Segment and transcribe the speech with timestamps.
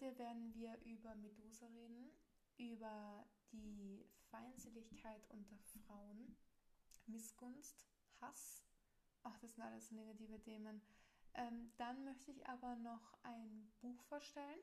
[0.00, 2.12] Heute werden wir über Medusa reden,
[2.56, 6.36] über die Feindseligkeit unter Frauen,
[7.06, 7.84] Missgunst,
[8.20, 8.62] Hass.
[9.24, 10.82] Ach, das sind alles negative Themen.
[11.34, 14.60] Ähm, dann möchte ich aber noch ein Buch vorstellen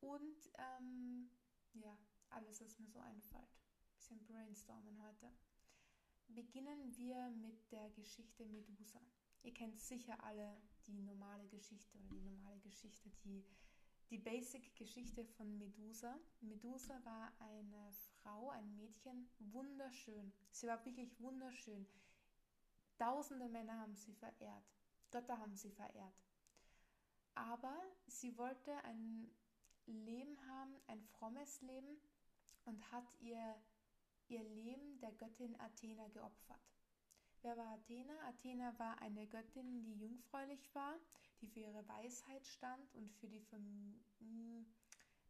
[0.00, 1.30] und ähm,
[1.72, 1.96] ja,
[2.28, 3.58] alles, was mir so einfällt.
[3.94, 5.32] Bisschen brainstormen heute
[6.28, 9.00] beginnen wir mit der Geschichte Medusa.
[9.44, 13.44] Ihr kennt sicher alle die normale Geschichte oder die normale Geschichte, die,
[14.12, 16.20] die Basic-Geschichte von Medusa.
[16.42, 17.90] Medusa war eine
[18.20, 20.30] Frau, ein Mädchen, wunderschön.
[20.50, 21.86] Sie war wirklich wunderschön.
[22.98, 24.64] Tausende Männer haben sie verehrt.
[25.10, 26.14] Götter haben sie verehrt.
[27.34, 27.74] Aber
[28.06, 29.30] sie wollte ein
[29.86, 31.96] Leben haben, ein frommes Leben
[32.66, 33.56] und hat ihr
[34.28, 36.60] ihr Leben der Göttin Athena geopfert.
[37.40, 38.14] Wer war Athena?
[38.28, 40.98] Athena war eine Göttin, die jungfräulich war,
[41.42, 44.00] die für ihre Weisheit stand und für die Fam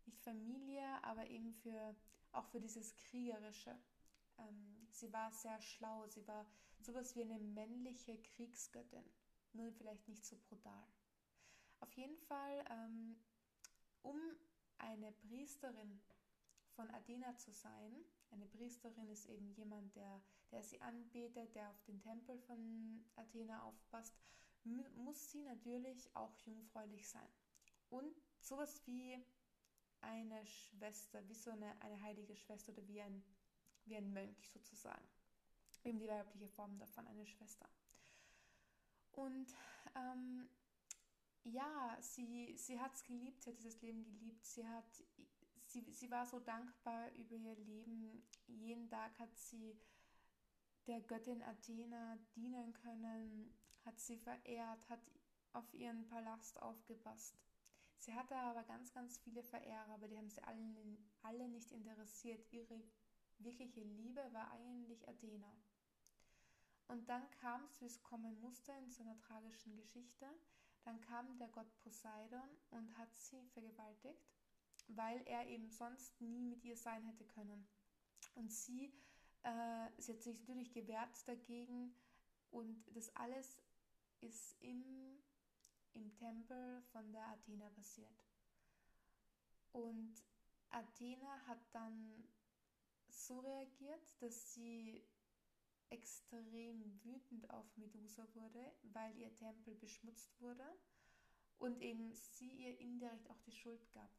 [0.05, 1.97] nicht Familie, aber eben für
[2.33, 3.77] auch für dieses kriegerische.
[4.39, 6.47] Ähm, sie war sehr schlau, sie war
[6.81, 9.05] sowas wie eine männliche Kriegsgöttin,
[9.53, 10.87] nur vielleicht nicht so brutal.
[11.81, 13.17] Auf jeden Fall, ähm,
[14.03, 14.19] um
[14.79, 16.01] eine Priesterin
[16.75, 21.83] von Athena zu sein, eine Priesterin ist eben jemand, der, der sie anbetet, der auf
[21.83, 24.17] den Tempel von Athena aufpasst,
[24.65, 27.29] muss sie natürlich auch jungfräulich sein.
[27.91, 29.25] Und sowas wie
[30.01, 33.23] eine Schwester, wie so eine, eine heilige Schwester oder wie ein,
[33.85, 35.07] wie ein Mönch sozusagen.
[35.85, 37.69] Eben die weibliche Form davon, eine Schwester.
[39.13, 39.55] Und
[39.95, 40.49] ähm,
[41.45, 45.03] ja, sie, sie hat es geliebt, sie hat dieses Leben geliebt, sie hat
[45.67, 48.23] sie, sie war so dankbar über ihr Leben.
[48.47, 49.77] Jeden Tag hat sie
[50.87, 53.55] der Göttin Athena dienen können,
[53.85, 55.01] hat sie verehrt, hat
[55.53, 57.37] auf ihren Palast aufgepasst.
[57.99, 62.45] Sie hatte aber ganz, ganz viele Verehrer, aber die haben sie alle, alle nicht interessiert.
[62.53, 62.83] Ihre
[63.39, 65.53] wirkliche Liebe war eigentlich Athena.
[66.89, 70.27] Und dann kam es, wie es kommen musste, in so einer tragischen Geschichte.
[70.85, 74.33] Dann kam der Gott Poseidon und hat sie vergewaltigt
[74.89, 77.67] weil er eben sonst nie mit ihr sein hätte können.
[78.35, 78.93] Und sie,
[79.43, 81.95] äh, sie hat sich natürlich gewehrt dagegen
[82.51, 83.59] und das alles
[84.23, 85.23] ist im,
[85.95, 88.25] im Tempel von der Athena passiert.
[89.73, 90.15] Und
[90.71, 92.25] Athena hat dann
[93.09, 95.05] so reagiert, dass sie
[95.91, 100.67] extrem wütend auf Medusa wurde, weil ihr Tempel beschmutzt wurde
[101.59, 104.11] und eben sie ihr indirekt auch die Schuld gab.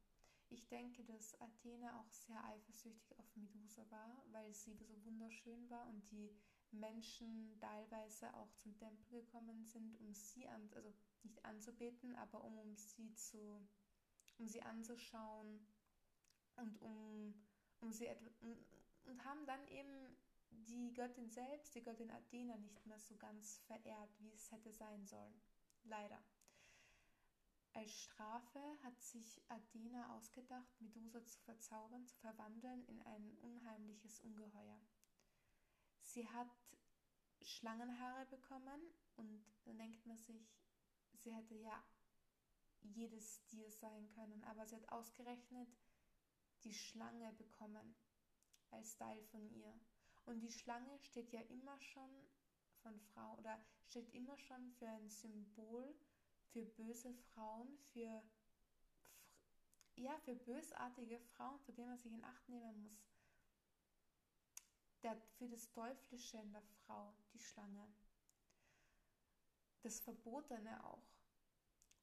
[0.50, 5.88] Ich denke, dass Athena auch sehr eifersüchtig auf Medusa war, weil sie so wunderschön war
[5.88, 6.36] und die
[6.74, 12.76] Menschen teilweise auch zum Tempel gekommen sind, um sie an, also nicht anzubeten, aber um,
[12.76, 13.68] sie zu,
[14.38, 15.66] um sie anzuschauen
[16.56, 17.34] und um,
[17.80, 18.08] um sie
[18.42, 18.58] und,
[19.06, 20.18] und haben dann eben
[20.52, 25.06] die Göttin selbst, die Göttin Athena, nicht mehr so ganz verehrt, wie es hätte sein
[25.06, 25.42] sollen.
[25.84, 26.22] Leider.
[27.74, 34.80] Als Strafe hat sich Athena ausgedacht, Medusa zu verzaubern, zu verwandeln in ein unheimliches Ungeheuer.
[36.14, 36.48] Sie hat
[37.42, 38.80] Schlangenhaare bekommen
[39.16, 40.48] und dann denkt man sich,
[41.16, 41.84] sie hätte ja
[42.82, 45.68] jedes Tier sein können, aber sie hat ausgerechnet
[46.66, 47.96] die Schlange bekommen
[48.70, 49.74] als Teil von ihr.
[50.26, 52.12] Und die Schlange steht ja immer schon
[52.84, 55.96] von Frau oder steht immer schon für ein Symbol
[56.52, 58.22] für böse Frauen, für,
[59.96, 63.13] ja, für bösartige Frauen, vor denen man sich in Acht nehmen muss.
[65.04, 67.94] Der, für das Teuflische in der Frau, die Schlange.
[69.82, 71.04] Das Verbotene auch.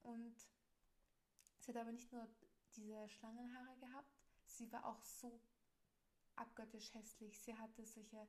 [0.02, 0.36] Und
[1.58, 2.28] sie hat aber nicht nur
[2.76, 5.40] diese Schlangenhaare gehabt, sie war auch so
[6.36, 7.38] abgöttisch hässlich.
[7.40, 8.28] Sie hatte solche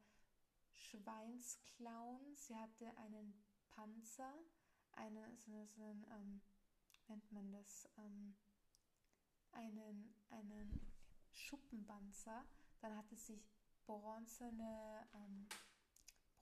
[0.71, 3.33] Schweinsklauen, sie hatte einen
[3.71, 4.33] Panzer,
[4.93, 6.41] eine, so, so einen, ähm,
[7.07, 8.35] nennt man das, ähm,
[9.51, 10.93] einen, einen
[11.31, 12.45] Schuppenpanzer.
[12.79, 13.43] Dann hatte sich
[13.85, 15.47] bronzene, ähm,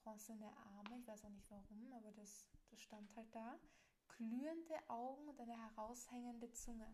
[0.04, 3.60] bronzene Arme, ich weiß auch nicht warum, aber das, das stand halt da.
[4.18, 6.94] Glühende Augen und eine heraushängende Zunge.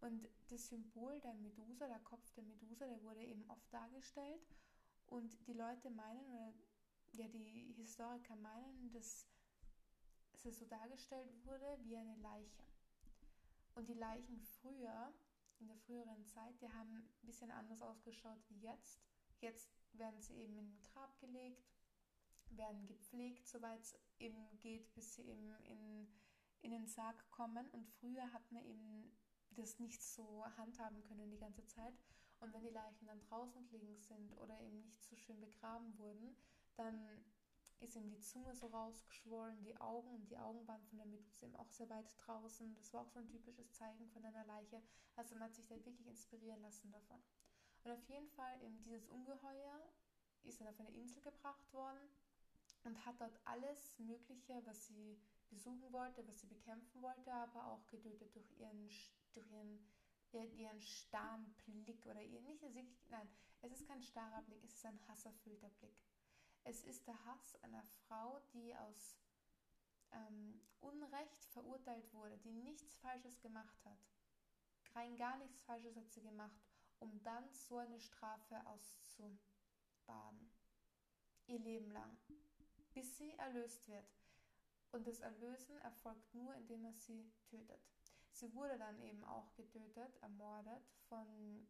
[0.00, 4.46] Und das Symbol der Medusa, der Kopf der Medusa, der wurde eben oft dargestellt.
[5.06, 6.52] Und die Leute meinen, oder
[7.12, 9.26] ja, die Historiker meinen, dass
[10.44, 12.62] es so dargestellt wurde wie eine Leiche.
[13.74, 15.12] Und die Leichen früher,
[15.60, 19.00] in der früheren Zeit, die haben ein bisschen anders ausgeschaut wie jetzt.
[19.40, 21.68] Jetzt werden sie eben in ein Grab gelegt
[22.50, 26.08] werden gepflegt, soweit es eben geht, bis sie eben in,
[26.62, 27.68] in den Sarg kommen.
[27.70, 29.16] Und früher hat man eben
[29.50, 31.94] das nicht so handhaben können die ganze Zeit.
[32.40, 36.36] Und wenn die Leichen dann draußen gelegen sind oder eben nicht so schön begraben wurden,
[36.76, 37.24] dann
[37.80, 41.56] ist ihm die Zunge so rausgeschwollen, die Augen und die Augen von der Medusa eben
[41.56, 42.74] auch sehr weit draußen.
[42.76, 44.82] Das war auch so ein typisches Zeichen von einer Leiche.
[45.16, 47.22] Also man hat sich da wirklich inspirieren lassen davon.
[47.84, 49.82] Und auf jeden Fall eben dieses Ungeheuer
[50.42, 52.08] ist dann auf eine Insel gebracht worden
[52.84, 55.18] und hat dort alles Mögliche, was sie
[55.50, 58.88] besuchen wollte, was sie bekämpfen wollte, aber auch getötet durch ihren,
[59.32, 59.78] durch ihren,
[60.56, 62.62] ihren starren Blick oder ihr, nicht,
[63.10, 63.28] nein,
[63.62, 65.96] es ist kein starrer Blick, es ist ein hasserfüllter Blick.
[66.64, 69.16] Es ist der Hass einer Frau, die aus
[70.12, 73.98] ähm, Unrecht verurteilt wurde, die nichts Falsches gemacht hat.
[74.94, 76.67] Rein gar nichts Falsches hat sie gemacht,
[77.00, 80.50] um dann so eine Strafe auszubaden.
[81.46, 82.16] Ihr Leben lang.
[82.92, 84.06] Bis sie erlöst wird.
[84.90, 87.80] Und das Erlösen erfolgt nur, indem er sie tötet.
[88.32, 91.66] Sie wurde dann eben auch getötet, ermordet von,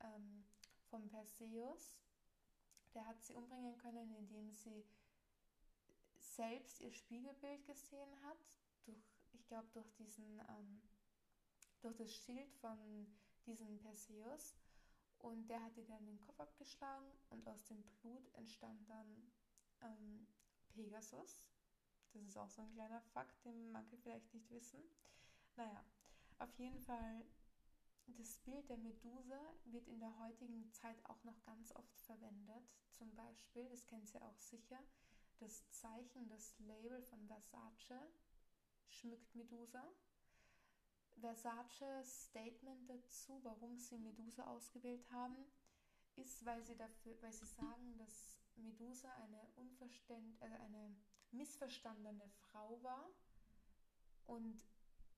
[0.00, 0.44] ähm,
[0.90, 1.96] von Perseus.
[2.94, 4.84] Der hat sie umbringen können, indem sie
[6.18, 8.38] selbst ihr Spiegelbild gesehen hat,
[8.84, 10.82] durch, ich glaube durch ähm,
[11.80, 12.78] durch das Schild von
[13.46, 14.54] diesem Perseus.
[15.18, 19.32] Und der hat ihr dann den Kopf abgeschlagen und aus dem Blut entstand dann
[19.82, 20.26] ähm,
[20.70, 21.44] Pegasus.
[22.12, 24.82] Das ist auch so ein kleiner Fakt, den manche vielleicht nicht wissen.
[25.56, 25.84] Naja,
[26.38, 27.24] auf jeden Fall,
[28.06, 32.68] das Bild der Medusa wird in der heutigen Zeit auch noch ganz oft verwendet.
[32.90, 34.78] Zum Beispiel, das kennt ihr auch sicher,
[35.38, 38.12] das Zeichen, das Label von Versace
[38.88, 39.82] schmückt Medusa.
[41.20, 45.36] Versace Statement dazu, warum sie Medusa ausgewählt haben,
[46.16, 50.96] ist, weil sie dafür, weil sie sagen, dass Medusa eine unverständ, also eine
[51.30, 53.10] missverstandene Frau war
[54.26, 54.62] und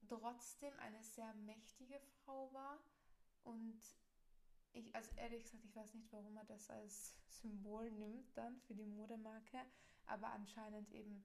[0.08, 2.78] trotzdem eine sehr mächtige Frau war.
[3.42, 3.80] Und
[4.72, 8.74] ich, also ehrlich gesagt, ich weiß nicht, warum er das als Symbol nimmt dann für
[8.74, 9.60] die Modemarke,
[10.06, 11.24] aber anscheinend eben,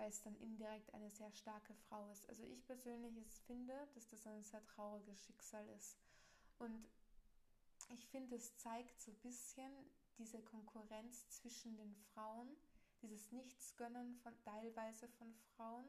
[0.00, 2.26] weil es dann indirekt eine sehr starke Frau ist.
[2.30, 5.98] Also ich persönlich finde, dass das ein sehr trauriges Schicksal ist.
[6.58, 6.88] Und
[7.90, 9.70] ich finde, es zeigt so ein bisschen
[10.16, 12.56] diese Konkurrenz zwischen den Frauen
[13.02, 15.86] dieses Nichtsgönnen von teilweise von Frauen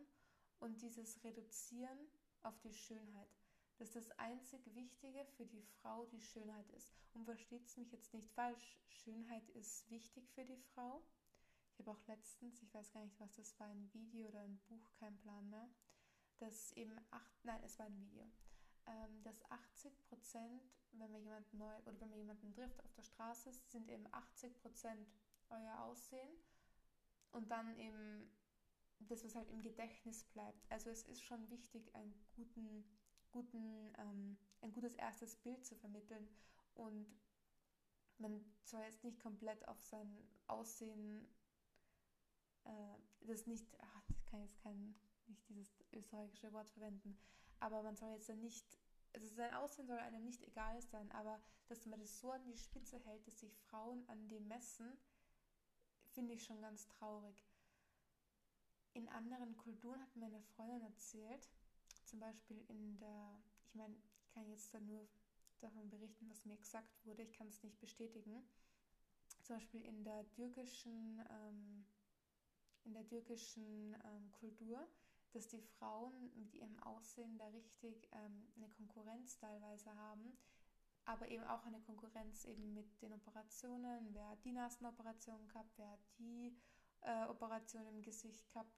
[0.60, 2.00] und dieses Reduzieren
[2.44, 3.30] auf die Schönheit.
[3.78, 6.94] Dass das einzig Wichtige für die Frau die Schönheit ist.
[7.14, 11.02] Und versteht es mich jetzt nicht falsch, Schönheit ist wichtig für die Frau.
[11.82, 14.94] Habe auch letztens, ich weiß gar nicht, was das war, ein Video oder ein Buch,
[15.00, 15.68] kein Plan mehr,
[16.38, 18.32] dass eben acht, nein, es war ein Video,
[18.86, 20.62] ähm, dass 80 Prozent,
[20.92, 24.62] wenn man jemanden neu oder wenn man jemanden trifft auf der Straße, sind eben 80
[24.62, 25.10] Prozent
[25.50, 26.30] euer Aussehen
[27.32, 28.32] und dann eben
[29.00, 30.72] das, was halt im Gedächtnis bleibt.
[30.72, 32.86] Also es ist schon wichtig, einen guten,
[33.32, 36.28] guten, ähm, ein gutes erstes Bild zu vermitteln
[36.76, 37.08] und
[38.20, 41.28] man soll jetzt nicht komplett auf sein Aussehen,
[43.22, 44.96] das nicht, ach, das kann jetzt kein,
[45.28, 47.18] nicht dieses österreichische Wort verwenden,
[47.60, 48.66] aber man soll jetzt dann nicht,
[49.14, 52.58] also sein Aussehen soll einem nicht egal sein, aber dass man das so an die
[52.58, 54.98] Spitze hält, dass sich Frauen an dem messen,
[56.10, 57.46] finde ich schon ganz traurig.
[58.94, 61.50] In anderen Kulturen hat mir eine Freundin erzählt,
[62.04, 65.08] zum Beispiel in der, ich meine, ich kann jetzt da nur
[65.62, 68.44] davon berichten, was mir gesagt wurde, ich kann es nicht bestätigen.
[69.44, 71.86] Zum Beispiel in der türkischen, ähm,
[72.84, 74.88] in der türkischen ähm, Kultur,
[75.34, 80.38] dass die Frauen mit ihrem Aussehen da richtig ähm, eine Konkurrenz teilweise haben,
[81.06, 84.14] aber eben auch eine Konkurrenz eben mit den Operationen.
[84.14, 86.56] Wer hat die Nasenoperation gehabt, wer hat die
[87.02, 88.72] äh, Operation im Gesicht gehabt.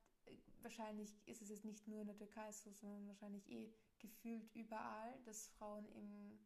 [0.62, 5.20] Wahrscheinlich ist es jetzt nicht nur in der Türkei so, sondern wahrscheinlich eh gefühlt überall,
[5.26, 6.40] dass Frauen eben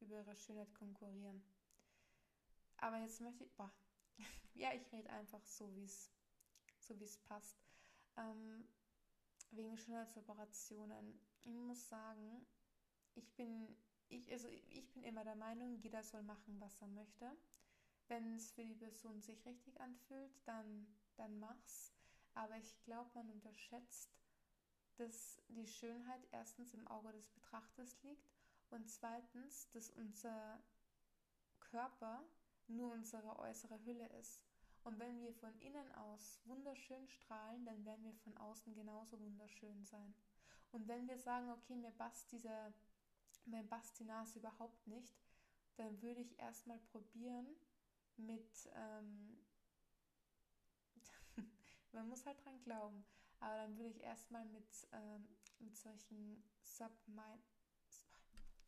[0.00, 1.42] über ihre Schönheit konkurrieren.
[2.76, 3.72] Aber jetzt möchte ich, boah,
[4.54, 6.13] ja, ich rede einfach so, wie es
[6.86, 7.58] so es passt.
[8.16, 8.64] Ähm,
[9.50, 11.20] wegen Schönheitsoperationen.
[11.44, 12.46] Ich muss sagen,
[13.14, 13.76] ich bin
[14.08, 17.30] ich, also ich bin immer der Meinung, jeder soll machen, was er möchte.
[18.08, 20.86] Wenn es für die Person sich richtig anfühlt, dann,
[21.16, 21.92] dann mach's.
[22.34, 24.10] Aber ich glaube, man unterschätzt,
[24.96, 28.28] dass die Schönheit erstens im Auge des Betrachters liegt
[28.70, 30.62] und zweitens, dass unser
[31.60, 32.24] Körper
[32.66, 34.40] nur unsere äußere Hülle ist.
[34.84, 39.82] Und wenn wir von innen aus wunderschön strahlen, dann werden wir von außen genauso wunderschön
[39.84, 40.14] sein.
[40.72, 42.72] Und wenn wir sagen, okay, mir passt dieser
[43.46, 45.14] mein Bastinas überhaupt nicht,
[45.76, 47.46] dann würde ich erstmal probieren
[48.16, 49.38] mit, ähm,
[51.92, 53.04] Man muss halt dran glauben.
[53.40, 57.44] Aber dann würde ich erstmal mit, ähm, mit solchen Submind,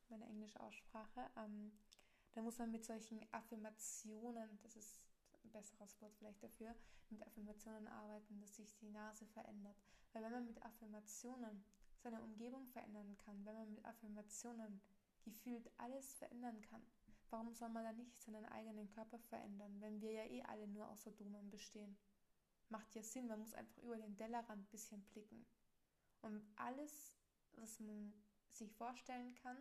[0.08, 1.73] meine englische Aussprache, ähm,
[2.32, 5.00] da muss man mit solchen Affirmationen, das ist
[5.56, 6.75] besseres Wort vielleicht dafür,
[7.08, 9.76] mit Affirmationen arbeiten, dass sich die Nase verändert.
[10.12, 11.64] Weil wenn man mit Affirmationen
[11.98, 14.80] seine Umgebung verändern kann, wenn man mit Affirmationen
[15.25, 16.82] gefühlt alles verändern kann,
[17.30, 20.88] warum soll man dann nicht seinen eigenen Körper verändern, wenn wir ja eh alle nur
[20.88, 21.96] aus Atomen bestehen?
[22.68, 25.46] Macht ja Sinn, man muss einfach über den Tellerrand ein bisschen blicken.
[26.20, 27.14] Und alles,
[27.52, 28.12] was man
[28.50, 29.58] sich vorstellen kann,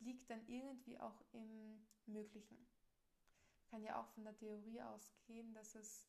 [0.00, 2.69] liegt dann irgendwie auch im Möglichen.
[3.70, 6.08] Kann ja auch von der Theorie ausgehen, dass es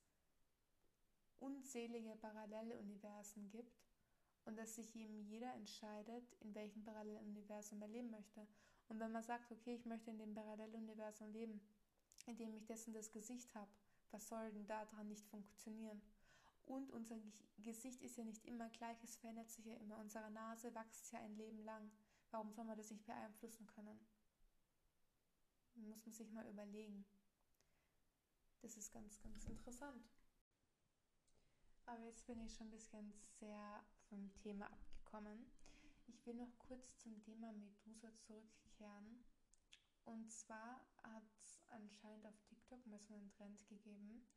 [1.39, 3.81] unzählige Paralleluniversen gibt
[4.45, 8.47] und dass sich eben jeder entscheidet, in welchem Paralleluniversum er leben möchte.
[8.89, 11.61] Und wenn man sagt, okay, ich möchte in dem Paralleluniversum leben,
[12.27, 13.71] in dem ich dessen das Gesicht habe,
[14.11, 16.01] was soll denn daran nicht funktionieren?
[16.65, 17.17] Und unser
[17.59, 19.97] Gesicht ist ja nicht immer gleich, es verändert sich ja immer.
[19.97, 21.91] Unsere Nase wächst ja ein Leben lang.
[22.31, 23.99] Warum soll man das nicht beeinflussen können?
[25.75, 27.05] Muss man sich mal überlegen.
[28.61, 30.07] Das ist ganz, ganz interessant.
[31.85, 35.51] Aber jetzt bin ich schon ein bisschen sehr vom Thema abgekommen.
[36.07, 39.25] Ich will noch kurz zum Thema Medusa zurückkehren.
[40.05, 44.27] Und zwar hat es anscheinend auf TikTok mal so einen Trend gegeben,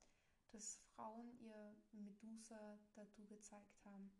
[0.52, 4.11] dass Frauen ihr Medusa-Tattoo gezeigt haben.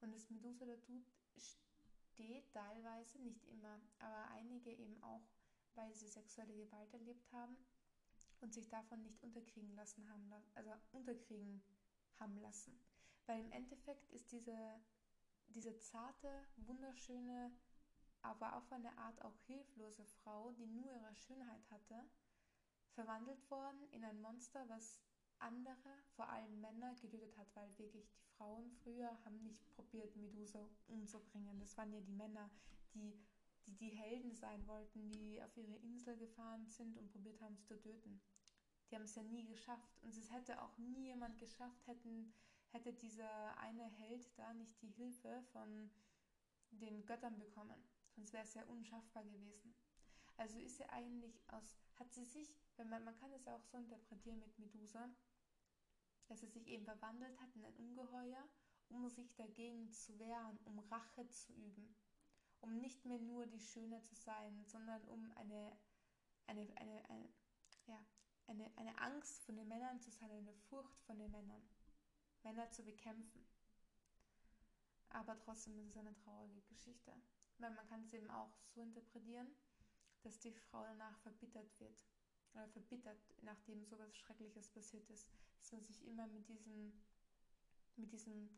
[0.00, 1.02] Und das Medusa-Tattoo
[1.36, 5.28] steht teilweise, nicht immer, aber einige eben auch,
[5.74, 7.56] weil sie sexuelle Gewalt erlebt haben
[8.40, 11.62] und sich davon nicht unterkriegen lassen haben, also unterkriegen
[12.18, 12.78] haben lassen.
[13.26, 14.56] Weil im Endeffekt ist diese,
[15.48, 17.52] diese zarte, wunderschöne,
[18.22, 22.04] aber auf eine Art auch hilflose Frau, die nur ihre Schönheit hatte,
[22.92, 25.00] verwandelt worden in ein Monster, was
[25.38, 30.68] andere, vor allem Männer, getötet hat, weil wirklich die Frauen früher haben nicht probiert, Medusa
[30.88, 31.58] umzubringen.
[31.60, 32.50] Das waren ja die Männer,
[32.94, 33.18] die,
[33.66, 37.64] die die Helden sein wollten, die auf ihre Insel gefahren sind und probiert haben, sie
[37.64, 38.20] zu töten.
[38.90, 40.02] Die haben es ja nie geschafft.
[40.02, 42.32] Und es hätte auch nie jemand geschafft, hätten,
[42.70, 45.90] hätte dieser eine Held da nicht die Hilfe von
[46.70, 47.82] den Göttern bekommen.
[48.16, 49.74] Sonst wäre es ja unschaffbar gewesen.
[50.36, 53.64] Also ist sie eigentlich aus, hat sie sich, wenn man, man kann es ja auch
[53.64, 55.10] so interpretieren mit Medusa,
[56.28, 58.48] dass es sich eben verwandelt hat in ein Ungeheuer,
[58.88, 61.94] um sich dagegen zu wehren, um Rache zu üben,
[62.60, 65.76] um nicht mehr nur die Schöne zu sein, sondern um eine,
[66.46, 67.28] eine, eine, eine,
[68.50, 71.62] eine, eine Angst von den Männern zu sein, eine Furcht von den Männern,
[72.42, 73.46] Männer zu bekämpfen.
[75.08, 77.12] Aber trotzdem ist es eine traurige Geschichte.
[77.58, 79.48] Weil man kann es eben auch so interpretieren,
[80.22, 82.04] dass die Frau danach verbittert wird
[82.54, 85.28] äh, verbittert, nachdem sowas Schreckliches passiert ist,
[85.58, 86.92] dass man sich immer mit diesem,
[87.96, 88.48] mit diesem,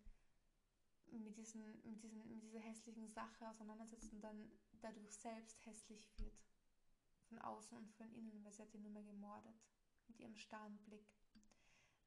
[1.10, 6.40] mit diesem, mit diesem, mit dieser hässlichen Sache auseinandersetzt und dann dadurch selbst hässlich wird.
[7.28, 9.56] Von außen und von innen, weil sie hat ihn nur mehr gemordet.
[10.12, 11.06] Mit ihrem starren Blick.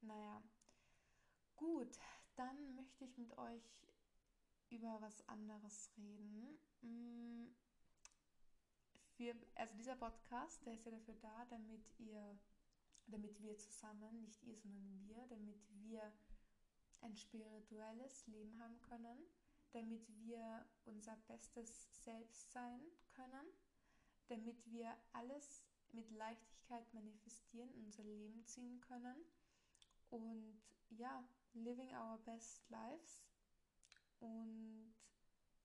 [0.00, 0.40] Naja.
[1.56, 1.98] Gut,
[2.36, 3.64] dann möchte ich mit euch
[4.70, 6.56] über was anderes reden.
[6.82, 7.52] Hm,
[9.16, 12.38] wir, also dieser Podcast, der ist ja dafür da, damit ihr,
[13.08, 16.12] damit wir zusammen, nicht ihr, sondern wir, damit wir
[17.00, 19.18] ein spirituelles Leben haben können,
[19.72, 23.48] damit wir unser bestes Selbst sein können,
[24.28, 25.64] damit wir alles
[25.96, 29.16] mit Leichtigkeit manifestieren, in unser Leben ziehen können
[30.10, 33.24] und ja, living our best lives
[34.20, 34.94] und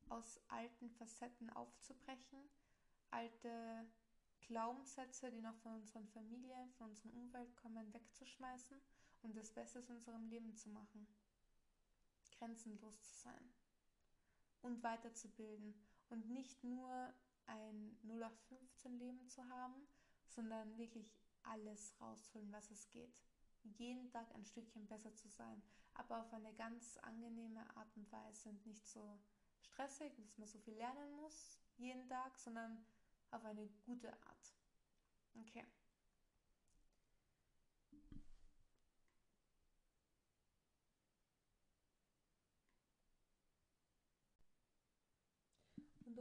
[0.10, 2.50] aus alten Facetten aufzubrechen
[3.12, 3.86] alte
[4.48, 8.78] Glaubenssätze, die noch von unseren Familien, von unserem Umfeld kommen, wegzuschmeißen
[9.22, 11.08] und das Beste aus unserem Leben zu machen.
[12.38, 13.54] Grenzenlos zu sein
[14.62, 15.76] und weiterzubilden
[16.10, 17.14] und nicht nur
[17.46, 19.88] ein 0815-Leben zu haben,
[20.34, 21.12] sondern wirklich
[21.44, 23.22] alles rausholen, was es geht.
[23.64, 25.62] Jeden Tag ein Stückchen besser zu sein,
[25.94, 29.20] aber auf eine ganz angenehme Art und Weise und nicht so
[29.62, 32.86] stressig, dass man so viel lernen muss jeden Tag, sondern
[33.32, 34.54] auf eine gute Art.
[35.36, 35.66] Okay.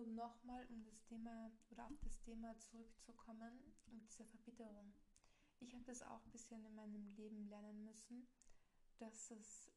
[0.00, 3.52] Um nochmal um das Thema oder auf das Thema zurückzukommen,
[3.84, 4.94] mit dieser Verbitterung.
[5.58, 8.26] Ich habe das auch ein bisschen in meinem Leben lernen müssen,
[8.96, 9.70] dass es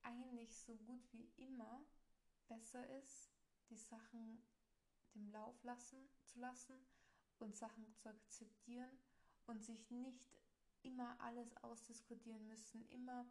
[0.00, 1.84] eigentlich so gut wie immer
[2.48, 3.30] besser ist,
[3.68, 4.42] die Sachen
[5.14, 6.86] dem Lauf lassen, zu lassen
[7.38, 8.98] und Sachen zu akzeptieren
[9.44, 10.34] und sich nicht
[10.80, 13.26] immer alles ausdiskutieren müssen, immer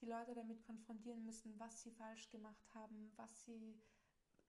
[0.00, 3.80] die Leute damit konfrontieren müssen, was sie falsch gemacht haben, was sie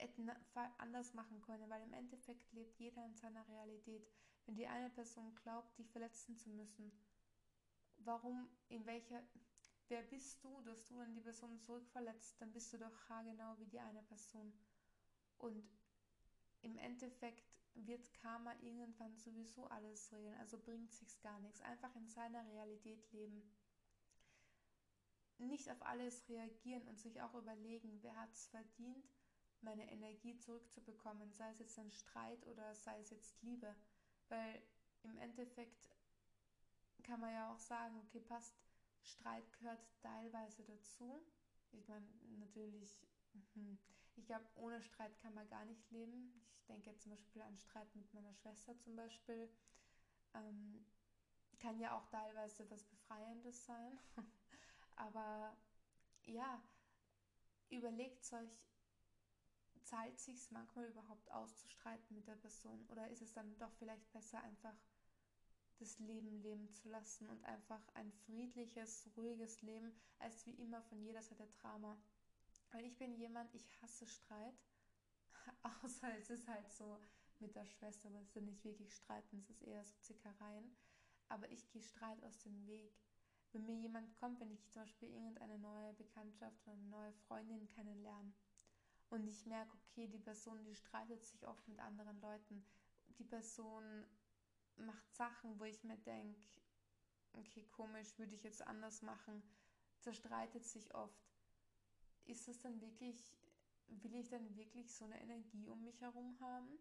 [0.03, 0.29] hätten
[0.77, 4.07] anders machen können, weil im Endeffekt lebt jeder in seiner Realität.
[4.45, 6.91] Wenn die eine Person glaubt, dich verletzen zu müssen,
[7.97, 9.23] warum, in welcher,
[9.87, 13.67] wer bist du, dass du, wenn die Person zurückverletzt, dann bist du doch haargenau wie
[13.67, 14.53] die eine Person.
[15.37, 15.63] Und
[16.61, 17.43] im Endeffekt
[17.75, 21.61] wird Karma irgendwann sowieso alles regeln, also bringt sich's gar nichts.
[21.61, 23.41] Einfach in seiner Realität leben.
[25.39, 29.09] Nicht auf alles reagieren und sich auch überlegen, wer hat es verdient,
[29.63, 33.75] meine Energie zurückzubekommen, sei es jetzt ein Streit oder sei es jetzt Liebe.
[34.29, 34.61] Weil
[35.03, 35.89] im Endeffekt
[37.03, 38.55] kann man ja auch sagen, okay, passt,
[39.03, 41.21] Streit gehört teilweise dazu.
[41.71, 42.05] Ich meine,
[42.39, 43.05] natürlich,
[43.53, 43.77] hm,
[44.15, 46.41] ich glaube, ohne Streit kann man gar nicht leben.
[46.55, 49.49] Ich denke jetzt zum Beispiel an Streit mit meiner Schwester zum Beispiel.
[50.33, 50.85] Ähm,
[51.59, 53.99] kann ja auch teilweise was Befreiendes sein.
[54.95, 55.57] Aber
[56.25, 56.61] ja,
[57.69, 58.63] überlegt euch,
[59.83, 62.85] zahlt sich manchmal überhaupt auszustreiten mit der Person?
[62.89, 64.75] Oder ist es dann doch vielleicht besser, einfach
[65.79, 71.01] das Leben leben zu lassen und einfach ein friedliches, ruhiges Leben, als wie immer von
[71.01, 71.97] jeder Seite Drama?
[72.71, 74.55] Weil ich bin jemand, ich hasse Streit,
[75.83, 76.99] außer es ist halt so
[77.39, 80.75] mit der Schwester, aber es ist nicht wirklich Streiten, es ist eher so Zickereien.
[81.29, 82.93] Aber ich gehe Streit aus dem Weg.
[83.51, 87.67] Wenn mir jemand kommt, wenn ich zum Beispiel irgendeine neue Bekanntschaft oder eine neue Freundin
[87.67, 88.33] kennenlerne,
[89.13, 92.65] und ich merke, okay, die Person, die streitet sich oft mit anderen Leuten.
[93.19, 94.07] Die Person
[94.75, 96.41] macht Sachen, wo ich mir denke,
[97.33, 99.43] okay, komisch, würde ich jetzt anders machen.
[99.99, 101.31] Zerstreitet sich oft.
[102.25, 103.37] Ist das dann wirklich,
[103.87, 106.79] will ich dann wirklich so eine Energie um mich herum haben,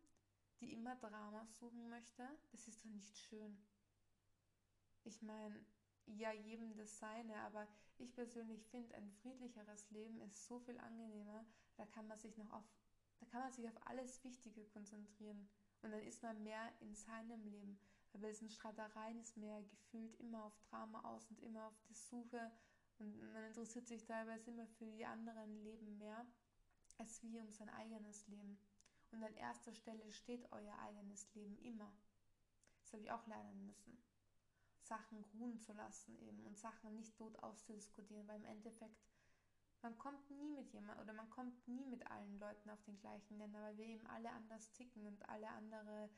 [0.60, 2.26] die immer Drama suchen möchte?
[2.50, 3.58] Das ist doch nicht schön.
[5.04, 5.62] Ich meine,
[6.06, 11.44] ja, jedem das seine, aber ich persönlich finde, ein friedlicheres Leben ist so viel angenehmer.
[11.76, 12.64] Da kann man sich noch auf,
[13.20, 15.48] da kann man sich auf alles Wichtige konzentrieren.
[15.82, 17.78] Und dann ist man mehr in seinem Leben.
[18.12, 21.94] Weil bei diesen Streitereien ist ja gefühlt immer auf Drama aus und immer auf die
[21.94, 22.52] Suche.
[22.98, 26.26] Und man interessiert sich teilweise immer für die anderen Leben mehr,
[26.98, 28.58] als wie um sein eigenes Leben.
[29.10, 31.92] Und an erster Stelle steht euer eigenes Leben immer.
[32.80, 33.98] Das habe ich auch lernen müssen.
[34.82, 39.00] Sachen ruhen zu lassen eben und Sachen nicht tot auszudiskutieren, weil im Endeffekt
[39.82, 43.36] man kommt nie mit jemand oder man kommt nie mit allen Leuten auf den gleichen
[43.36, 46.10] Nenner, weil wir eben alle anders ticken und alle andere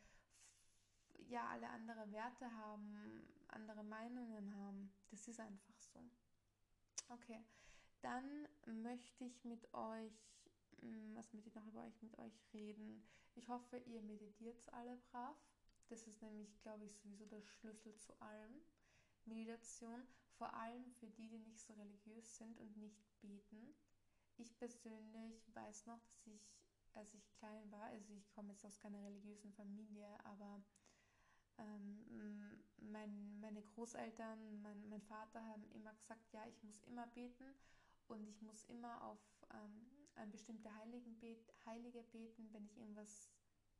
[1.28, 4.92] ja alle andere Werte haben, andere Meinungen haben.
[5.10, 6.00] Das ist einfach so.
[7.08, 7.44] Okay,
[8.00, 10.12] dann möchte ich mit euch,
[10.80, 13.06] hm, was möchte ich noch über euch mit euch reden?
[13.34, 15.36] Ich hoffe, ihr meditiert alle brav.
[15.88, 18.60] Das ist nämlich, glaube ich, sowieso der Schlüssel zu allem.
[19.26, 20.06] Meditation,
[20.38, 23.74] vor allem für die, die nicht so religiös sind und nicht beten.
[24.36, 26.42] Ich persönlich weiß noch, dass ich,
[26.94, 30.62] als ich klein war, also ich komme jetzt aus keiner religiösen Familie, aber
[31.58, 37.54] ähm, mein, meine Großeltern, mein, mein Vater haben immer gesagt, ja, ich muss immer beten
[38.08, 39.20] und ich muss immer auf
[39.52, 43.30] ähm, eine bestimmte Heiligen bet, Heilige beten, wenn ich irgendwas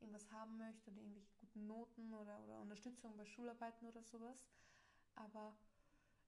[0.01, 4.47] irgendwas haben möchte oder irgendwelche guten Noten oder, oder Unterstützung bei Schularbeiten oder sowas.
[5.15, 5.57] Aber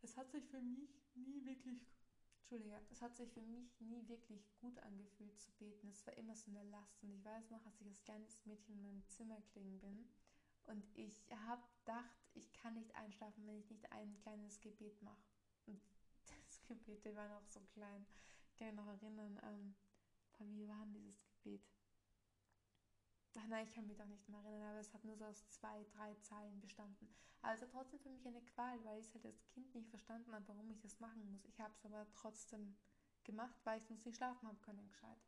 [0.02, 1.80] es hat sich für mich nie wirklich,
[2.38, 5.88] Entschuldige, es hat sich für mich nie wirklich gut angefühlt zu beten.
[5.88, 7.02] Es war immer so eine Last.
[7.02, 10.06] Und ich weiß noch, als ich als kleines Mädchen in meinem Zimmer klingen bin
[10.66, 15.22] und ich habe gedacht, ich kann nicht einschlafen, wenn ich nicht ein kleines Gebet mache.
[15.66, 15.80] Und
[16.26, 18.06] das Gebet, der war noch so klein.
[18.50, 19.74] Ich kann mich noch erinnern, ähm,
[20.38, 21.62] wie war denn dieses Gebet?
[23.38, 25.46] Ach nein, ich kann mich doch nicht mehr erinnern, aber es hat nur so aus
[25.50, 27.08] zwei, drei Zeilen bestanden.
[27.42, 30.48] War trotzdem für mich eine Qual, weil ich es halt als Kind nicht verstanden habe,
[30.48, 31.44] warum ich das machen muss.
[31.44, 32.76] Ich habe es aber trotzdem
[33.24, 35.18] gemacht, weil ich sonst nicht schlafen habe können, gescheit.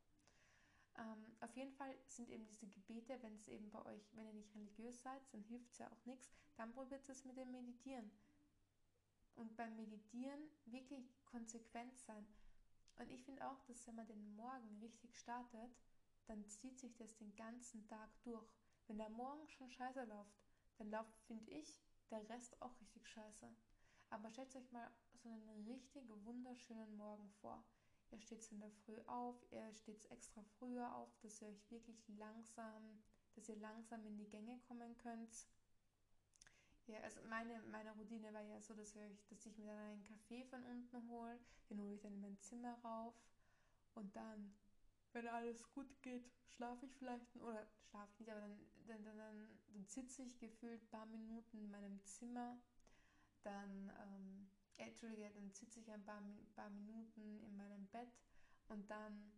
[0.97, 4.33] Ähm, auf jeden Fall sind eben diese Gebete, wenn es eben bei euch, wenn ihr
[4.33, 8.11] nicht religiös seid, dann hilft es ja auch nichts, dann probiert es mit dem Meditieren.
[9.35, 12.25] Und beim Meditieren wirklich konsequent sein.
[12.97, 15.71] Und ich finde auch, dass wenn man den Morgen richtig startet,
[16.29, 18.47] dann zieht sich das den ganzen Tag durch.
[18.87, 20.37] Wenn der Morgen schon scheiße läuft,
[20.77, 23.49] dann läuft, finde ich, der Rest auch richtig scheiße.
[24.11, 27.63] Aber stellt euch mal so einen richtig wunderschönen Morgen vor.
[28.11, 32.07] Ihr steht in der Früh auf, ihr steht extra früher auf, dass ihr euch wirklich
[32.17, 33.03] langsam,
[33.35, 35.47] dass ihr langsam in die Gänge kommen könnt.
[36.87, 40.03] Ja, also meine, meine Routine war ja so, dass, ich, dass ich mir dann einen
[40.05, 41.39] Kaffee von unten hole,
[41.69, 43.13] den hole ich dann in mein Zimmer rauf
[43.93, 44.55] und dann
[45.13, 49.17] wenn alles gut geht, schlafe ich vielleicht, oder schlafe ich nicht, aber dann, dann, dann,
[49.17, 52.59] dann, sitze ich gefühlt ein paar Minuten in meinem Zimmer,
[53.43, 56.21] dann ähm, äh, Entschuldige, dann sitze ich ein paar,
[56.55, 58.11] paar Minuten in meinem Bett
[58.67, 59.31] und dann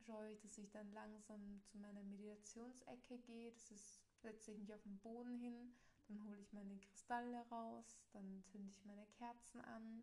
[0.00, 3.52] schaue ich, dass ich dann langsam zu meiner Meditationsecke gehe.
[3.52, 5.74] Das ist, setze ich mich auf den Boden hin,
[6.08, 10.02] dann hole ich meine Kristalle raus, dann zünde ich meine Kerzen an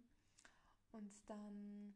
[0.91, 1.95] und dann,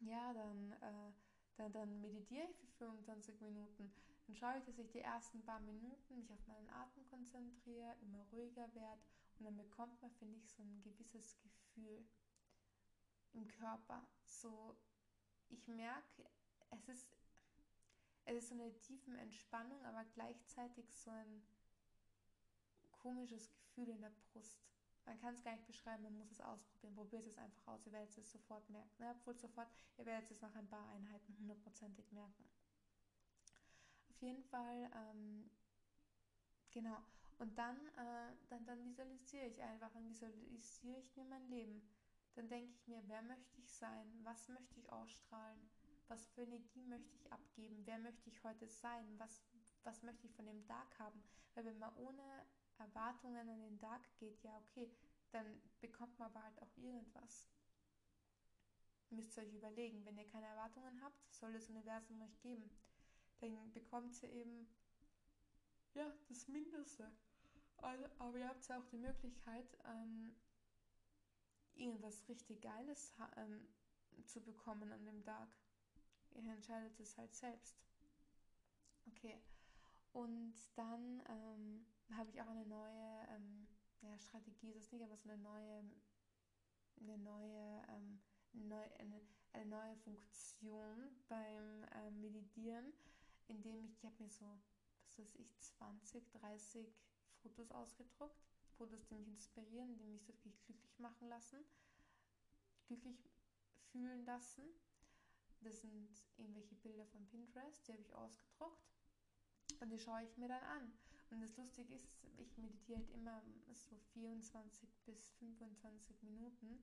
[0.00, 1.12] ja, dann, äh,
[1.60, 3.92] dann, dann meditiere ich für 25 Minuten.
[4.26, 8.24] Dann schaue ich, dass ich die ersten paar Minuten mich auf meinen Atem konzentriere, immer
[8.32, 9.02] ruhiger werde
[9.38, 12.04] und dann bekommt man, finde ich, so ein gewisses Gefühl
[13.32, 14.06] im Körper.
[14.24, 14.76] So,
[15.48, 16.24] ich merke,
[16.70, 17.06] es ist,
[18.24, 21.42] es ist so eine tiefe Entspannung, aber gleichzeitig so ein
[22.92, 24.58] komisches Gefühl in der Brust.
[25.04, 26.94] Man kann es gar nicht beschreiben, man muss es ausprobieren.
[26.94, 29.02] Probiert es einfach aus, ihr werdet es sofort merken.
[29.02, 29.14] Ne?
[29.18, 32.44] Obwohl sofort, ihr werdet es nach ein paar Einheiten hundertprozentig merken.
[34.10, 35.50] Auf jeden Fall, ähm,
[36.70, 36.98] genau.
[37.38, 41.82] Und dann, äh, dann, dann visualisiere ich einfach, dann visualisiere ich mir mein Leben.
[42.34, 44.20] Dann denke ich mir, wer möchte ich sein?
[44.22, 45.70] Was möchte ich ausstrahlen?
[46.08, 47.86] Was für Energie möchte ich abgeben?
[47.86, 49.18] Wer möchte ich heute sein?
[49.18, 49.42] Was,
[49.84, 51.22] was möchte ich von dem Tag haben?
[51.54, 52.22] Weil wenn man ohne
[52.80, 54.90] Erwartungen an den Tag geht, ja okay,
[55.30, 57.48] dann bekommt man aber halt auch irgendwas.
[59.10, 62.70] Müsst ihr euch überlegen, wenn ihr keine Erwartungen habt, soll das Universum euch geben.
[63.40, 64.68] Dann bekommt ihr eben
[65.94, 67.10] ja, das Mindeste.
[67.76, 70.36] Aber ihr habt ja auch die Möglichkeit, ähm,
[71.74, 73.66] irgendwas richtig Geiles ähm,
[74.26, 75.48] zu bekommen an dem Tag.
[76.32, 77.80] Ihr entscheidet es halt selbst.
[79.08, 79.40] Okay.
[80.12, 83.66] Und dann ähm, habe ich auch eine neue ähm,
[84.02, 85.84] ja, Strategie, ist es nicht, aber so eine neue,
[87.00, 88.20] eine neue, ähm,
[88.52, 89.20] neu, eine,
[89.52, 92.92] eine, neue Funktion beim ähm, Meditieren,
[93.48, 94.60] indem ich, ich habe mir so,
[95.06, 96.86] was weiß ich, 20, 30
[97.42, 98.36] Fotos ausgedruckt,
[98.76, 101.58] Fotos, die mich inspirieren, die mich wirklich glücklich machen lassen,
[102.86, 103.18] glücklich
[103.92, 104.64] fühlen lassen.
[105.62, 108.88] Das sind irgendwelche Bilder von Pinterest, die habe ich ausgedruckt
[109.80, 110.92] und die schaue ich mir dann an.
[111.30, 116.82] Und das Lustige ist, ich meditiere halt immer so 24 bis 25 Minuten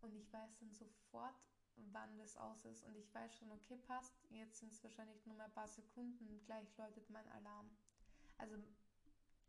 [0.00, 1.34] und ich weiß dann sofort,
[1.92, 2.84] wann das aus ist.
[2.84, 6.28] Und ich weiß schon, okay, passt, jetzt sind es wahrscheinlich nur mal ein paar Sekunden
[6.28, 7.70] und gleich läutet mein Alarm.
[8.38, 8.56] Also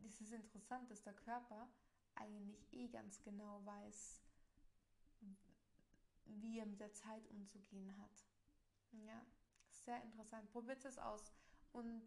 [0.04, 1.68] es ist interessant, dass der Körper
[2.14, 4.22] eigentlich eh ganz genau weiß,
[6.24, 8.24] wie er mit der Zeit umzugehen hat.
[8.92, 9.24] Ja,
[9.70, 10.50] sehr interessant.
[10.50, 11.32] Probiert es aus.
[11.72, 12.02] Und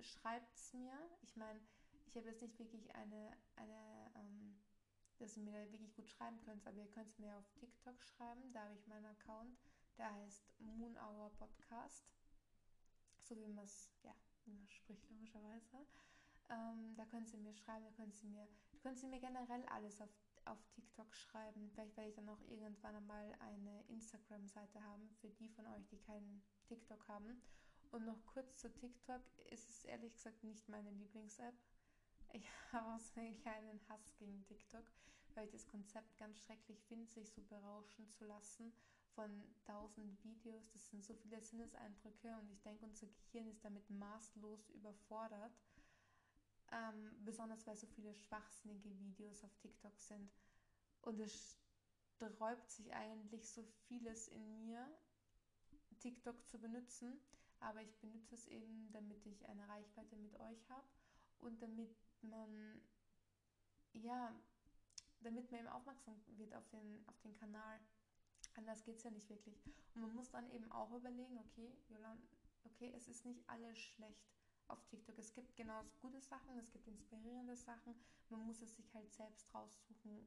[0.00, 0.96] schreibt es mir.
[1.22, 1.60] Ich meine,
[2.06, 4.62] ich habe jetzt nicht wirklich eine, eine ähm,
[5.22, 8.02] dass ihr mir da wirklich gut schreiben könnt, aber ihr könnt es mir auf TikTok
[8.02, 8.52] schreiben.
[8.52, 9.56] Da habe ich meinen Account.
[9.96, 12.04] Der heißt Moon Hour Podcast.
[13.20, 15.86] So wie man es, ja, wie man spricht, logischerweise.
[16.50, 19.64] Ähm, da können Sie mir schreiben, da können Sie mir, da können Sie mir generell
[19.66, 20.10] alles auf,
[20.44, 21.70] auf TikTok schreiben.
[21.70, 25.98] Vielleicht werde ich dann auch irgendwann einmal eine Instagram-Seite haben für die von euch, die
[25.98, 27.40] keinen TikTok haben.
[27.92, 31.54] Und noch kurz zu TikTok, ist es ehrlich gesagt nicht meine Lieblings-App.
[32.32, 34.84] Ich habe auch so einen kleinen Hass gegen TikTok,
[35.34, 38.72] weil ich das Konzept ganz schrecklich finde, sich so berauschen zu lassen
[39.14, 39.30] von
[39.66, 40.70] tausend Videos.
[40.72, 45.52] Das sind so viele Sinneseindrücke und ich denke, unser Gehirn ist damit maßlos überfordert.
[46.72, 50.32] Ähm, besonders weil so viele schwachsinnige Videos auf TikTok sind.
[51.02, 51.58] Und es
[52.16, 54.88] sträubt sich eigentlich so vieles in mir,
[56.00, 57.20] TikTok zu benutzen
[57.62, 60.86] aber ich benutze es eben, damit ich eine Reichweite mit euch habe
[61.40, 62.80] und damit man,
[63.92, 64.34] ja,
[65.20, 67.80] damit man eben aufmerksam wird auf den, auf den Kanal.
[68.54, 69.64] Anders geht es ja nicht wirklich.
[69.94, 72.20] Und man muss dann eben auch überlegen, okay, Jolan,
[72.64, 74.28] okay, es ist nicht alles schlecht
[74.68, 75.18] auf TikTok.
[75.18, 77.94] Es gibt genauso gute Sachen, es gibt inspirierende Sachen.
[78.28, 80.26] Man muss es sich halt selbst raussuchen,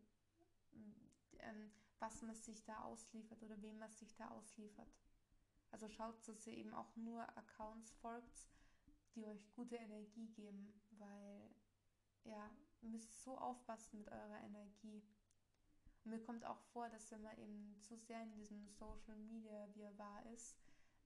[1.39, 4.87] ähm, was man sich da ausliefert oder wem man sich da ausliefert.
[5.75, 8.47] Also schaut, dass ihr eben auch nur Accounts folgt,
[9.13, 11.53] die euch gute Energie geben, weil
[12.23, 15.03] ja, ihr müsst so aufpassen mit eurer Energie.
[16.05, 19.67] Und mir kommt auch vor, dass wenn man eben zu sehr in diesem Social Media
[19.73, 20.55] wie er wahr ist,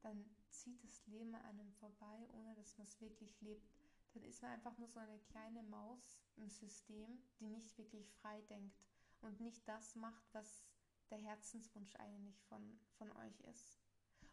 [0.03, 3.73] dann zieht das Leben an einem vorbei, ohne dass man es wirklich lebt.
[4.13, 8.39] Dann ist man einfach nur so eine kleine Maus im System, die nicht wirklich frei
[8.43, 8.77] denkt
[9.21, 10.63] und nicht das macht, was
[11.10, 13.78] der Herzenswunsch eigentlich von, von euch ist.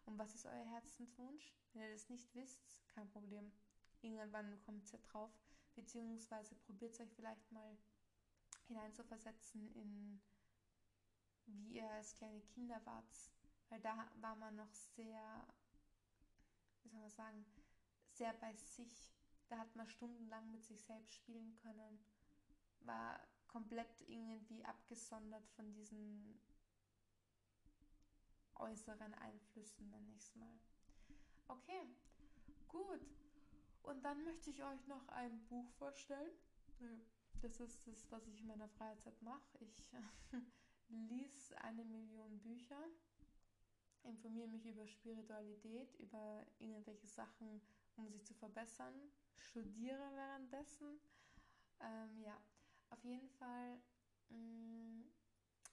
[0.07, 1.53] Und was ist euer Herzenswunsch?
[1.73, 3.51] Wenn ihr das nicht wisst, kein Problem.
[4.01, 5.31] Irgendwann kommt ihr drauf.
[5.75, 7.77] Beziehungsweise probiert es euch vielleicht mal
[8.67, 10.19] hineinzuversetzen in
[11.45, 13.31] wie ihr als kleine Kinder wart.
[13.69, 15.45] Weil da war man noch sehr,
[16.83, 17.45] wie soll man sagen,
[18.13, 19.13] sehr bei sich.
[19.49, 21.99] Da hat man stundenlang mit sich selbst spielen können.
[22.81, 26.39] War komplett irgendwie abgesondert von diesen
[28.59, 30.59] äußeren Einflüssen, nenne ich es mal.
[31.47, 31.87] Okay,
[32.67, 33.01] gut.
[33.83, 36.31] Und dann möchte ich euch noch ein Buch vorstellen.
[37.41, 39.57] Das ist das, was ich in meiner Freizeit mache.
[39.59, 39.89] Ich
[40.89, 42.83] lies eine Million Bücher,
[44.03, 47.61] informiere mich über Spiritualität, über irgendwelche Sachen,
[47.95, 48.93] um sich zu verbessern,
[49.35, 50.99] studiere währenddessen.
[51.79, 52.39] Ähm, ja,
[52.89, 53.79] auf jeden Fall,
[54.29, 55.11] mh, mm,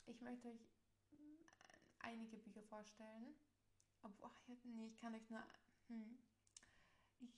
[0.06, 0.73] ich möchte euch
[2.04, 3.34] einige Bücher vorstellen.
[4.02, 4.30] Obwohl,
[4.64, 5.42] nee, ich kann euch nur.
[5.88, 6.18] Hm,
[7.20, 7.30] ich,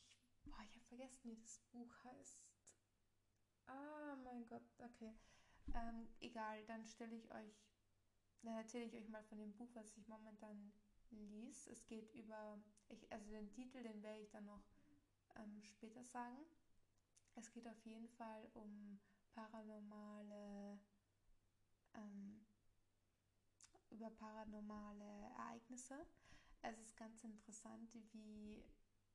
[0.44, 2.42] boah, ich habe vergessen, wie das Buch heißt.
[3.66, 5.14] Ah, mein Gott, okay.
[5.74, 7.52] Ähm, egal, dann stelle ich euch,
[8.42, 10.72] dann erzähle ich euch mal von dem Buch, was ich momentan
[11.10, 11.66] liest.
[11.68, 14.62] Es geht über, ich, also den Titel, den werde ich dann noch
[15.36, 16.44] ähm, später sagen.
[17.34, 18.98] Es geht auf jeden Fall um
[19.34, 20.80] paranormale,
[21.94, 22.45] ähm,
[23.90, 26.06] über paranormale Ereignisse.
[26.62, 28.62] Es ist ganz interessant, wie,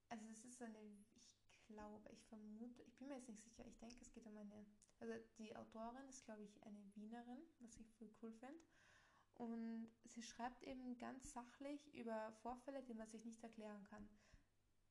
[0.09, 0.79] also es ist eine,
[1.15, 4.37] ich glaube, ich vermute, ich bin mir jetzt nicht sicher, ich denke, es geht um
[4.37, 4.65] eine,
[4.99, 8.59] also die Autorin ist, glaube ich, eine Wienerin, was ich voll cool finde.
[9.35, 14.07] Und sie schreibt eben ganz sachlich über Vorfälle, die man sich nicht erklären kann.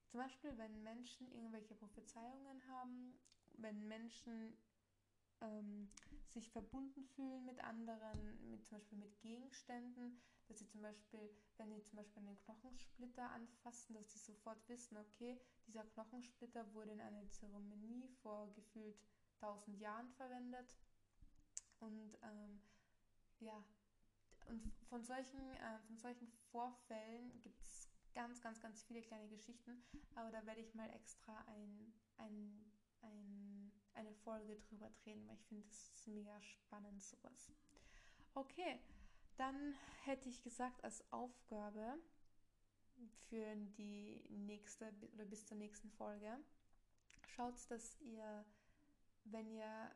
[0.08, 3.14] Zum Beispiel, wenn Menschen irgendwelche Prophezeiungen haben,
[3.58, 4.56] wenn Menschen
[5.40, 5.90] ähm,
[6.28, 11.72] sich verbunden fühlen mit anderen, mit, zum Beispiel mit Gegenständen, dass sie zum Beispiel, wenn
[11.72, 17.00] sie zum Beispiel einen Knochensplitter anfassen, dass sie sofort wissen, okay, dieser Knochensplitter wurde in
[17.00, 18.98] einer Zeremonie vor gefühlt
[19.40, 20.76] 1000 Jahren verwendet.
[21.80, 22.60] Und ähm,
[23.40, 23.64] ja,
[24.48, 29.82] und von solchen, äh, von solchen Vorfällen gibt es ganz, ganz, ganz viele kleine Geschichten,
[30.14, 32.72] aber da werde ich mal extra ein, ein,
[33.02, 33.59] ein,
[33.94, 37.52] eine Folge drüber drehen, weil ich finde es mega spannend sowas.
[38.34, 38.80] Okay,
[39.36, 39.74] dann
[40.04, 41.98] hätte ich gesagt als Aufgabe
[43.28, 46.38] für die nächste oder bis zur nächsten Folge,
[47.34, 48.44] schaut, dass ihr,
[49.24, 49.94] wenn ihr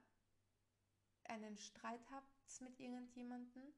[1.24, 3.72] einen Streit habt mit irgendjemandem,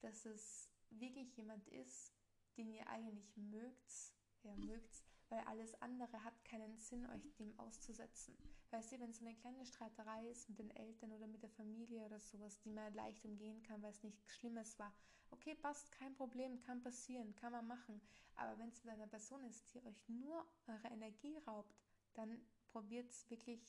[0.00, 2.14] dass es wirklich jemand ist,
[2.56, 8.36] den ihr eigentlich mögt, ja, mögt, weil alles andere hat keinen Sinn, euch dem auszusetzen.
[8.70, 11.50] Weißt du, wenn es so eine kleine Streiterei ist mit den Eltern oder mit der
[11.50, 14.92] Familie oder sowas, die man leicht umgehen kann, weil es nichts Schlimmes war,
[15.30, 18.00] okay, passt, kein Problem, kann passieren, kann man machen.
[18.36, 21.76] Aber wenn es mit einer Person ist, die euch nur eure Energie raubt,
[22.14, 23.60] dann probiert es wirklich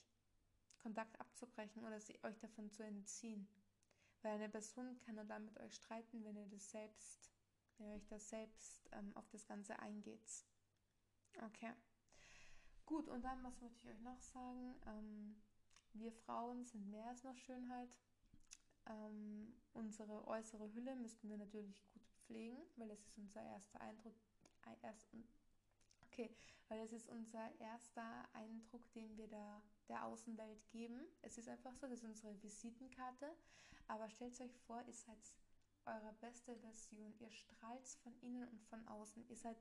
[0.78, 3.48] Kontakt abzubrechen oder sie euch davon zu entziehen.
[4.22, 7.32] Weil eine Person kann nur dann mit euch streiten, wenn ihr das selbst
[7.82, 10.46] wenn ihr euch das selbst ähm, auf das Ganze eingeht.
[11.38, 11.74] Okay.
[12.86, 14.76] Gut, und dann, was möchte ich euch noch sagen?
[14.86, 15.42] Ähm,
[15.94, 17.98] wir Frauen sind mehr als noch Schönheit.
[18.88, 24.16] Ähm, unsere äußere Hülle müssten wir natürlich gut pflegen, weil das ist unser erster Eindruck.
[24.82, 25.10] Erst,
[26.06, 26.36] okay,
[26.68, 31.02] weil das ist unser erster Eindruck, den wir der, der Außenwelt geben.
[31.22, 33.36] Es ist einfach so, das ist unsere Visitenkarte.
[33.88, 35.36] Aber stellt euch vor, ihr seid
[35.86, 37.14] eure beste Version.
[37.20, 39.28] Ihr strahlt von innen und von außen.
[39.28, 39.58] Ihr seid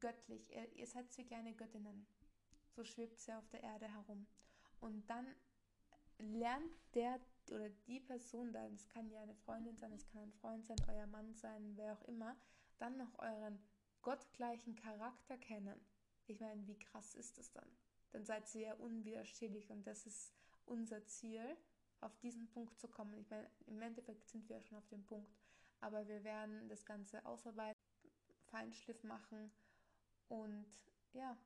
[0.00, 0.50] göttlich.
[0.50, 2.06] Ihr, ihr seid wie kleine Göttinnen.
[2.74, 4.26] So schwebt sie auf der Erde herum.
[4.80, 5.26] Und dann
[6.18, 10.32] lernt der oder die Person dann, es kann ja eine Freundin sein, es kann ein
[10.32, 12.36] Freund sein, euer Mann sein, wer auch immer,
[12.78, 13.58] dann noch euren
[14.02, 15.80] gottgleichen Charakter kennen.
[16.26, 17.68] Ich meine, wie krass ist das dann?
[18.10, 20.32] Dann seid ihr ja unwiderstehlich und das ist
[20.66, 21.56] unser Ziel
[22.00, 23.18] auf diesen Punkt zu kommen.
[23.18, 25.32] Ich meine, im Endeffekt sind wir schon auf dem Punkt,
[25.80, 27.80] aber wir werden das Ganze ausarbeiten,
[28.46, 29.52] Feinschliff machen
[30.28, 30.66] und
[31.12, 31.36] ja,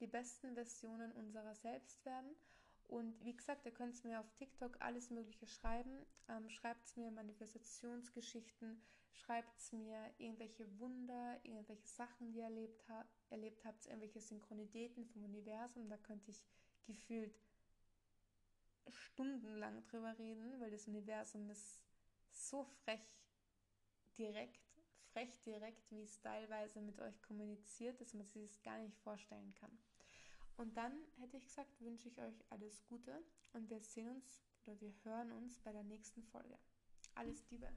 [0.00, 2.36] die besten Versionen unserer selbst werden.
[2.86, 6.06] Und wie gesagt, ihr könnt mir auf TikTok alles Mögliche schreiben.
[6.28, 13.62] Ähm, schreibt mir Manifestationsgeschichten, schreibt mir irgendwelche Wunder, irgendwelche Sachen, die ihr erlebt, ha erlebt
[13.66, 15.88] habt, irgendwelche Synchronitäten vom Universum.
[15.90, 16.42] Da könnte ich
[16.86, 17.38] gefühlt
[18.90, 21.82] stundenlang drüber reden, weil das Universum ist
[22.30, 23.06] so frech
[24.16, 24.67] direkt,
[25.18, 29.52] frech direkt, wie es teilweise mit euch kommuniziert, dass man sich das gar nicht vorstellen
[29.54, 29.76] kann.
[30.56, 34.80] Und dann hätte ich gesagt, wünsche ich euch alles Gute und wir sehen uns oder
[34.80, 36.56] wir hören uns bei der nächsten Folge.
[37.14, 37.68] Alles Liebe!